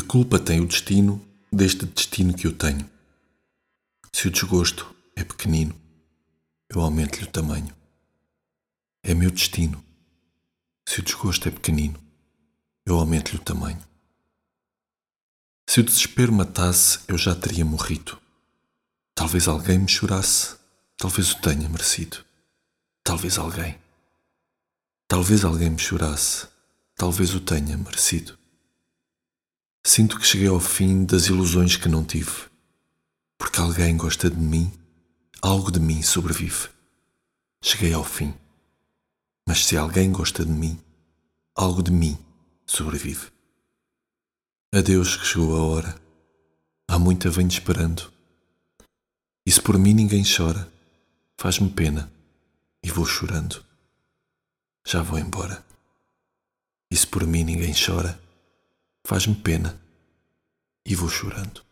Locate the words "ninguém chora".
49.92-50.66, 57.44-58.18